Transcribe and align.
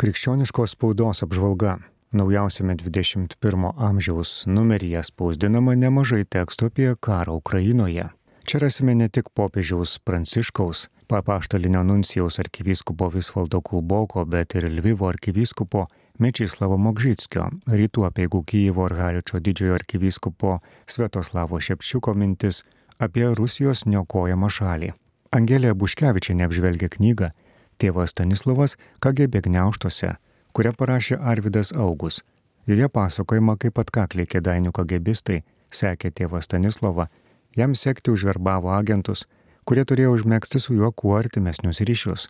Krikščioniškos 0.00 0.72
spaudos 0.72 1.18
apžvalga. 1.26 1.74
Naujausiame 2.16 2.72
21 2.80 3.66
amžiaus 3.76 4.30
numeryje 4.48 5.02
spausdinama 5.04 5.74
nemažai 5.76 6.22
tekstų 6.24 6.70
apie 6.70 6.86
karą 7.06 7.34
Ukrainoje. 7.36 8.06
Čia 8.48 8.60
rasime 8.62 8.94
ne 8.96 9.10
tik 9.12 9.28
popiežiaus 9.36 9.98
Pranciškaus, 10.00 10.86
papaštalinio 11.04 11.82
nuncijaus 11.84 12.40
arkivyskupo 12.40 13.10
Visvaldo 13.12 13.60
Kulboko, 13.60 14.24
bet 14.24 14.56
ir 14.56 14.70
Lvivo 14.72 15.10
arkivyskupo 15.10 15.84
Mečislavo 16.16 16.80
Mogžitskio, 16.80 17.50
rytų 17.68 18.08
apieigų 18.08 18.40
Kyjivo 18.48 18.88
ir 18.88 18.96
Haličio 19.02 19.42
didžiojo 19.44 19.76
arkivyskupo 19.82 20.56
Svetoslavo 20.88 21.60
Šepčiuko 21.60 22.16
mintis 22.16 22.64
apie 22.96 23.28
Rusijos 23.36 23.84
niokojamą 23.84 24.48
šalį. 24.48 24.94
Angelė 25.36 25.76
Buškevičiai 25.76 26.40
neapžvelgia 26.40 26.88
knygą 26.96 27.34
Tėvas 27.80 28.12
Stanislavas 28.12 28.74
KGB 29.00 29.40
gniauštose, 29.46 30.10
kurią 30.52 30.74
parašė 30.76 31.16
Arvidas 31.32 31.72
Augus. 31.72 32.20
Joje 32.68 32.88
pasakojama, 32.92 33.56
kaip 33.56 33.80
atkakliai 33.80 34.28
kėdainių 34.28 34.68
KGBistai 34.76 35.40
sekė 35.72 36.12
tėvą 36.12 36.44
Stanislavą, 36.44 37.08
jam 37.56 37.72
sekti 37.74 38.12
užverbavo 38.12 38.68
agentus, 38.76 39.24
kurie 39.64 39.84
turėjo 39.88 40.12
užmėgsti 40.18 40.60
su 40.60 40.76
juo 40.76 40.92
kuo 40.92 41.16
artimesnius 41.16 41.80
ryšius. 41.88 42.28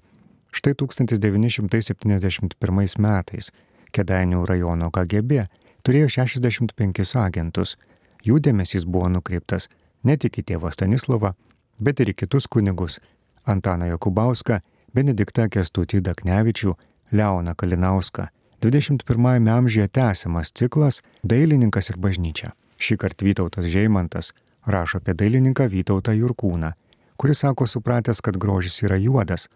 Štai 0.55 0.75
1971 0.79 2.55
metais 2.99 3.51
Kedainių 3.91 4.47
rajono 4.47 4.91
KGB 4.95 5.51
turėjo 5.83 6.07
65 6.15 7.19
agentus. 7.19 7.75
Jų 8.23 8.39
dėmesys 8.39 8.87
buvo 8.87 9.11
nukreiptas 9.11 9.67
ne 10.07 10.15
tik 10.17 10.39
į 10.39 10.43
tėvą 10.53 10.71
Stanislavą, 10.71 11.35
bet 11.83 12.01
ir 12.01 12.09
į 12.13 12.15
kitus 12.23 12.47
kunigus- 12.47 13.01
Antaną 13.53 13.87
Jokubauską 13.91 14.61
Benediktą 14.95 15.45
Kestutį 15.47 16.01
Daknevičių, 16.03 16.73
Leoną 17.15 17.55
Kalinauską. 17.55 18.25
21-ame 18.61 19.51
amžiuje 19.51 19.87
tęsiamas 19.89 20.51
ciklas 20.53 20.99
Dailininkas 21.23 21.93
ir 21.93 21.97
bažnyčia. 21.97 22.51
Šį 22.81 22.97
kartą 22.99 23.29
Vytautas 23.29 23.69
Žeimantas 23.71 24.33
rašo 24.67 24.99
apie 24.99 25.15
dailininką 25.15 25.69
Vytautą 25.71 26.13
Jurkūną, 26.19 26.73
kuris 27.17 27.45
sako 27.45 27.67
supratęs, 27.71 28.21
kad 28.21 28.37
grožis 28.37 28.83
yra 28.83 28.99
juodas. 28.99 29.47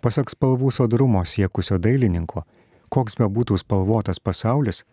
Pasak 0.00 0.30
spalvų 0.30 0.70
sodrumo 0.70 1.24
siekusio 1.24 1.80
dailininko, 1.82 2.46
koks 2.88 3.18
be 3.18 3.26
būtų 3.26 3.58
spalvotas 3.58 4.22
pasaulis, 4.22 4.84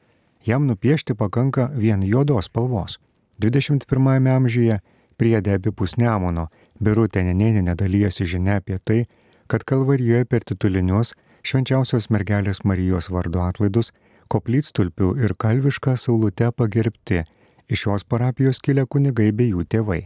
jam 0.42 0.66
nupiešti 0.66 1.14
pakanka 1.14 1.70
vien 1.76 2.02
juodos 2.02 2.50
spalvos. 2.50 2.98
21-ame 3.40 4.34
amžiuje 4.34 4.80
priedė 5.18 5.60
abipus 5.60 5.98
Nemono 6.02 6.50
Birutė 6.82 7.22
Nenėninė 7.28 7.76
dalyjasi 7.78 8.26
žinia 8.26 8.58
apie 8.58 8.80
tai, 8.82 9.06
kad 9.48 9.64
Kalvarijoje 9.64 10.26
per 10.26 10.44
titulinius 10.48 11.14
švenčiausios 11.44 12.10
mergelės 12.14 12.64
Marijos 12.64 13.10
vardo 13.14 13.44
atlaidus 13.44 13.92
koplytstulpių 14.32 15.14
ir 15.24 15.36
kalvišką 15.40 15.96
saulutę 16.00 16.52
pagerbti 16.52 17.24
iš 17.68 17.86
šios 17.86 18.04
parapijos 18.08 18.62
kilę 18.64 18.86
kunigai 18.90 19.32
bei 19.32 19.52
jų 19.52 19.66
tėvai. 19.76 20.02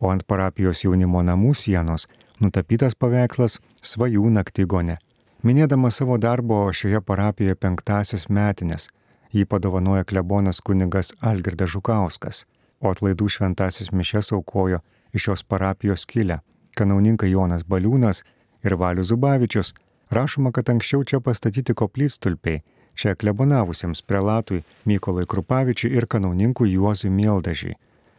O 0.00 0.10
ant 0.12 0.24
parapijos 0.30 0.84
jaunimo 0.84 1.22
namų 1.26 1.54
sienos 1.58 2.06
nutapytas 2.40 2.94
paveikslas 2.94 3.58
Svajų 3.82 4.30
naktigonė. 4.34 4.98
Minėdama 5.42 5.90
savo 5.94 6.18
darbo 6.18 6.66
šioje 6.74 7.00
parapijoje 7.00 7.54
penktasias 7.54 8.26
metinės, 8.28 8.88
jį 9.34 9.46
padovanoja 9.46 10.04
klebonas 10.04 10.60
kunigas 10.62 11.12
Algirdas 11.20 11.74
Žukauskas, 11.74 12.44
o 12.82 12.90
atlaidų 12.90 13.28
šventasis 13.30 13.92
mišes 13.92 14.32
aukojo 14.34 14.82
iš 15.12 15.28
šios 15.28 15.44
parapijos 15.46 16.06
kilę 16.06 16.40
kanauninkai 16.78 17.30
Jonas 17.32 17.64
Baliūnas 17.66 18.22
ir 18.64 18.74
Valius 18.74 19.10
Zubavičius, 19.12 19.74
rašoma, 20.10 20.52
kad 20.52 20.68
anksčiau 20.68 21.04
čia 21.04 21.20
pastatyti 21.20 21.74
koplytstulpiai, 21.74 22.62
čia 22.94 23.14
klebonavusiems 23.14 24.02
prelatui 24.02 24.64
Mykolai 24.84 25.26
Krupavičiui 25.26 25.94
ir 25.96 26.06
kanauninkui 26.06 26.72
Juozui 26.72 27.10
Mieldažiai. 27.10 27.76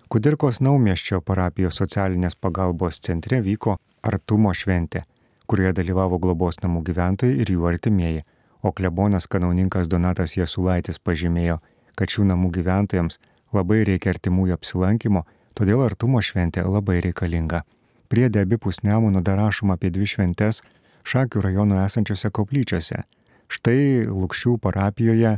Kudirkos 0.09 0.57
naumieščio 0.65 1.21
parapijos 1.21 1.77
socialinės 1.77 2.35
pagalbos 2.35 2.97
centre 3.05 3.41
vyko 3.45 3.75
artumo 4.01 4.53
šventė, 4.53 5.03
kurioje 5.45 5.75
dalyvavo 5.81 6.17
globos 6.23 6.61
namų 6.63 6.81
gyventojai 6.87 7.35
ir 7.43 7.51
jų 7.53 7.67
artimieji, 7.69 8.23
o 8.63 8.71
klebonas 8.71 9.27
kanauninkas 9.27 9.87
Donatas 9.87 10.33
Jesulaitis 10.37 10.99
pažymėjo, 10.99 11.59
kad 11.95 12.09
šių 12.09 12.25
namų 12.31 12.49
gyventojams 12.57 13.19
labai 13.53 13.83
reikia 13.87 14.15
artimųjų 14.15 14.57
apsilankimo, 14.57 15.25
todėl 15.53 15.83
artumo 15.85 16.21
šventė 16.25 16.65
labai 16.65 16.99
reikalinga. 17.05 17.63
Priedė 18.09 18.41
abipus 18.41 18.81
Nemuno 18.81 19.21
dar 19.21 19.37
rašoma 19.37 19.75
apie 19.77 19.91
dvi 19.93 20.07
šventes 20.09 20.63
Šakių 21.09 21.43
rajono 21.45 21.77
esančiose 21.83 22.31
koplyčiose. 22.33 23.03
Štai 23.49 24.05
Lukščių 24.09 24.55
parapijoje 24.61 25.35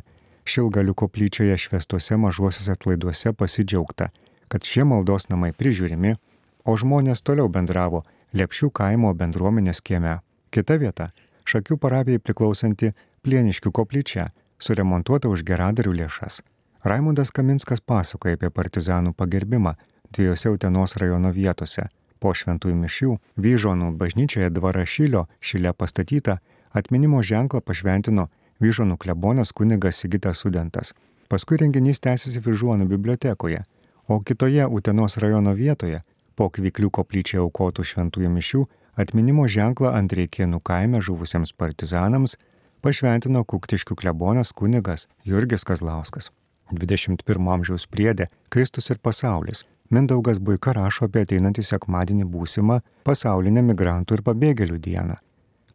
Šilgalių 0.48 0.96
koplyčioje 0.98 1.58
švestuose 1.66 2.18
mažuosiuose 2.18 2.72
atlaiduose 2.74 3.34
pasidžiaugta, 3.38 4.10
kad 4.48 4.66
šie 4.68 4.88
maldos 4.88 5.28
namai 5.30 5.52
prižiūrimi, 5.54 6.16
o 6.66 6.76
žmonės 6.80 7.22
toliau 7.28 7.52
bendravo 7.52 8.06
Lepšių 8.34 8.72
kaimo 8.72 9.14
bendruomenės 9.20 9.84
kieme. 9.84 10.20
Kita 10.50 10.80
vieta- 10.80 11.12
Šakių 11.52 11.78
parapijai 11.78 12.24
priklausanti 12.24 12.94
Plieniškių 13.22 13.72
koplyčia, 13.72 14.32
suremontuota 14.60 15.28
už 15.28 15.44
geradarių 15.44 15.94
lėšas. 16.00 16.42
Raimundas 16.84 17.32
Kaminskas 17.32 17.82
pasakoja 17.82 18.40
apie 18.40 18.50
partizanų 18.50 19.14
pagerbimą 19.14 19.76
dviejose 20.12 20.50
Utenos 20.50 20.96
rajono 20.96 21.32
vietose 21.32 21.90
Po 22.22 22.36
šventųjų 22.38 22.78
mišių 22.78 23.16
Vyžonų 23.42 23.88
bažnyčioje 23.98 24.52
dvarašylio 24.54 25.26
šile 25.42 25.74
pastatyta 25.74 26.38
atminimo 26.78 27.24
ženklą 27.26 27.64
pašventino 27.66 28.28
Vyžonų 28.62 29.00
klebonas 29.02 29.52
kunigas 29.58 29.98
Sigitas 29.98 30.44
Sudentas. 30.44 30.94
Paskui 31.32 31.58
renginys 31.58 32.00
tęsiasi 32.04 32.44
Vyžuonų 32.46 32.86
bibliotekoje, 32.92 33.64
o 34.08 34.20
kitoje 34.22 34.68
Utenos 34.68 35.18
rajono 35.18 35.56
vietoje 35.58 36.04
po 36.36 36.50
Kviklių 36.54 36.92
koplyčiai 36.94 37.42
aukotų 37.42 37.88
šventųjų 37.90 38.30
mišių 38.38 38.64
atminimo 39.02 39.48
ženklą 39.50 39.96
ant 39.98 40.14
Reikėnų 40.14 40.62
kaime 40.62 41.02
žuvusiems 41.02 41.56
partizanams 41.58 42.38
pašventino 42.86 43.42
Kuktiškių 43.46 43.98
klebonas 43.98 44.54
kunigas 44.54 45.08
Jurgis 45.26 45.66
Kazlauskas. 45.66 46.30
21 46.72 47.50
amžiaus 47.58 47.90
priedė 47.90 48.30
Kristus 48.54 48.94
ir 48.94 49.02
pasaulis 49.04 49.66
Mindaugas 49.92 50.40
Buika 50.40 50.72
rašo 50.72 51.10
apie 51.10 51.26
ateinantį 51.26 51.66
sekmadienį 51.68 52.24
būsimą 52.32 52.78
pasaulinę 53.04 53.60
migrantų 53.70 54.16
ir 54.16 54.22
pabėgėlių 54.24 54.78
dieną. 54.86 55.18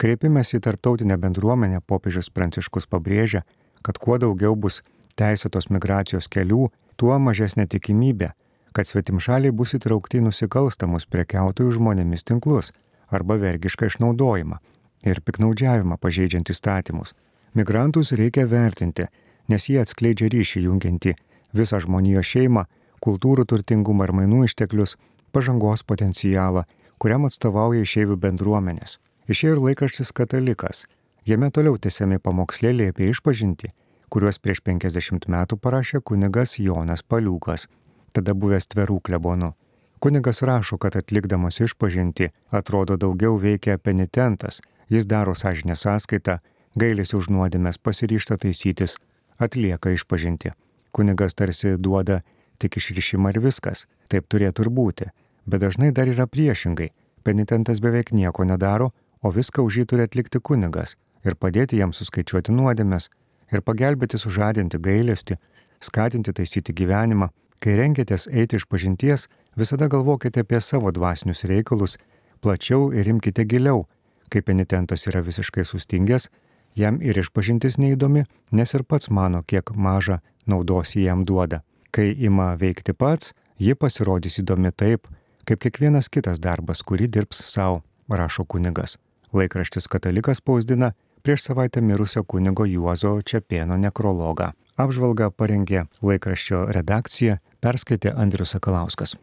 Kreipimės 0.01 0.55
į 0.57 0.61
tarptautinę 0.65 1.19
bendruomenę 1.21 1.83
popiežius 1.85 2.31
Pranciškus 2.33 2.89
pabrėžia, 2.89 3.43
kad 3.85 4.01
kuo 4.01 4.17
daugiau 4.23 4.57
bus 4.57 4.81
teisėtos 5.21 5.69
migracijos 5.69 6.31
kelių, 6.33 6.71
tuo 6.97 7.19
mažesnė 7.21 7.67
tikimybė, 7.75 8.31
kad 8.73 8.89
svetimšaliai 8.89 9.53
bus 9.53 9.77
įtraukti 9.77 10.23
nusikalstamus 10.25 11.05
prekiautojų 11.13 11.77
žmonėmis 11.77 12.25
tinklus 12.25 12.73
arba 13.13 13.37
vergišką 13.41 13.91
išnaudojimą 13.93 14.63
ir 15.05 15.21
piknaudžiavimą 15.29 16.01
pažeidžiant 16.01 16.49
įstatymus. 16.57 17.13
Migrantus 17.53 18.17
reikia 18.17 18.49
vertinti, 18.49 19.11
nes 19.53 19.69
jie 19.69 19.77
atskleidžia 19.85 20.33
ryšį 20.33 20.67
jungianti 20.71 21.17
visą 21.53 21.85
žmonijos 21.85 22.33
šeimą 22.33 22.65
kultūrų 23.05 23.47
turtingumą 23.51 24.07
ir 24.09 24.13
mainų 24.17 24.45
išteklius, 24.49 24.97
pažangos 25.33 25.83
potencialą, 25.85 26.65
kuriam 26.99 27.27
atstovauja 27.29 27.85
išeivių 27.85 28.17
bendruomenės. 28.21 28.99
Išėjo 29.29 29.57
ir 29.57 29.63
laikraštis 29.69 30.13
Katalikas. 30.17 30.87
Jame 31.27 31.51
toliau 31.51 31.77
tęsiami 31.83 32.21
pamokslėliai 32.23 32.93
apie 32.93 33.11
išpažinti, 33.11 33.73
kuriuos 34.09 34.39
prieš 34.39 34.63
50 34.63 35.27
metų 35.33 35.59
parašė 35.59 36.01
kunigas 36.01 36.57
Jonas 36.63 37.03
Paliūkas, 37.03 37.67
tada 38.15 38.35
buvęs 38.35 38.71
tverų 38.71 39.01
klebonu. 39.03 39.53
Kunigas 39.99 40.43
rašo, 40.47 40.79
kad 40.79 40.97
atlikdamas 40.97 41.59
išpažinti 41.61 42.31
atrodo 42.55 42.97
daugiau 43.01 43.41
veikia 43.41 43.79
penitentas, 43.79 44.61
jis 44.89 45.07
daro 45.07 45.35
sąžinę 45.35 45.75
sąskaitą, 45.77 46.39
gailisi 46.77 47.17
už 47.17 47.31
nuodėmės, 47.33 47.81
pasiryšta 47.83 48.37
taisytis, 48.39 48.97
atlieka 49.39 49.91
išpažinti. 49.97 50.53
Kunigas 50.93 51.35
tarsi 51.35 51.75
duoda 51.79 52.21
tik 52.59 52.79
išrišimą 52.81 53.35
ir 53.35 53.41
viskas. 53.45 53.87
Taip 54.11 54.29
turėtų 54.33 54.67
ir 54.67 54.71
būti. 54.71 55.11
Bet 55.47 55.63
dažnai 55.63 55.93
dar 55.93 56.09
yra 56.11 56.27
priešingai. 56.27 56.91
Penitentas 57.23 57.81
beveik 57.83 58.13
nieko 58.13 58.45
nedaro, 58.45 58.91
o 59.23 59.31
viską 59.31 59.63
už 59.67 59.83
jį 59.83 59.85
turi 59.91 60.07
atlikti 60.07 60.41
kunigas 60.41 60.97
ir 61.27 61.35
padėti 61.35 61.81
jam 61.81 61.93
suskaičiuoti 61.97 62.55
nuodėmės 62.55 63.09
ir 63.53 63.63
pagelbėti 63.67 64.19
sužadinti 64.21 64.79
gailestį, 64.83 65.39
skatinti 65.81 66.33
taisyti 66.33 66.75
gyvenimą. 66.77 67.31
Kai 67.63 67.77
renkitės 67.79 68.27
eiti 68.29 68.59
iš 68.61 68.67
pažinties, 68.69 69.29
visada 69.57 69.89
galvokite 69.89 70.45
apie 70.45 70.61
savo 70.61 70.93
dvasinius 70.93 71.47
reikalus, 71.49 71.97
plačiau 72.45 72.93
ir 72.93 73.09
imkite 73.09 73.47
giliau. 73.49 73.87
Kai 74.31 74.43
penitentas 74.43 75.07
yra 75.09 75.23
visiškai 75.25 75.65
sustingęs, 75.65 76.29
jam 76.77 77.01
ir 77.01 77.19
išpažintis 77.19 77.79
neįdomi, 77.81 78.27
nes 78.53 78.75
ir 78.75 78.85
pats 78.85 79.09
mano, 79.09 79.43
kiek 79.43 79.73
mažą 79.73 80.21
naudos 80.47 80.95
jį 80.97 81.09
jam 81.09 81.25
duoda. 81.25 81.63
Kai 81.97 82.11
ima 82.19 82.51
veikti 82.61 82.93
pats, 82.93 83.31
ji 83.57 83.73
pasirodys 83.73 84.35
įdomi 84.43 84.69
taip, 84.77 85.07
kaip 85.49 85.63
kiekvienas 85.63 86.11
kitas 86.13 86.37
darbas, 86.45 86.83
kurį 86.85 87.07
dirbs 87.09 87.41
savo, 87.49 87.79
rašo 88.13 88.45
kunigas. 88.45 88.99
Laikraštis 89.33 89.89
katalikas 89.89 90.43
spausdina 90.43 90.93
prieš 91.25 91.47
savaitę 91.49 91.81
mirusio 91.81 92.21
kunigo 92.25 92.67
Juozo 92.69 93.15
Čiapėno 93.25 93.81
nekrologą. 93.81 94.53
Apžvalgą 94.77 95.31
parengė 95.33 95.87
laikraščio 96.05 96.67
redakcija, 96.77 97.39
perskaitė 97.65 98.13
Andrius 98.13 98.53
Sakalauskas. 98.53 99.17